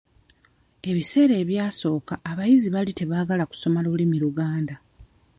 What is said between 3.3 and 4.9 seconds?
kusoma lulimi Luganda.